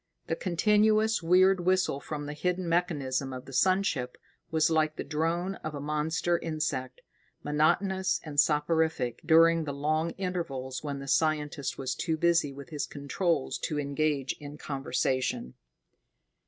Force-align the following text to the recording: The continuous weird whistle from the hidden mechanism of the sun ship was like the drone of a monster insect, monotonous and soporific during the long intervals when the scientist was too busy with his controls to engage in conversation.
The 0.25 0.35
continuous 0.35 1.21
weird 1.21 1.59
whistle 1.59 1.99
from 1.99 2.25
the 2.25 2.33
hidden 2.33 2.67
mechanism 2.67 3.31
of 3.31 3.45
the 3.45 3.53
sun 3.53 3.83
ship 3.83 4.17
was 4.49 4.71
like 4.71 4.95
the 4.95 5.03
drone 5.03 5.57
of 5.57 5.75
a 5.75 5.79
monster 5.79 6.39
insect, 6.39 7.01
monotonous 7.43 8.19
and 8.23 8.39
soporific 8.39 9.21
during 9.23 9.63
the 9.65 9.73
long 9.75 10.09
intervals 10.17 10.83
when 10.83 10.97
the 10.97 11.07
scientist 11.07 11.77
was 11.77 11.93
too 11.93 12.17
busy 12.17 12.51
with 12.51 12.69
his 12.69 12.87
controls 12.87 13.59
to 13.59 13.79
engage 13.79 14.33
in 14.39 14.57
conversation. 14.57 15.53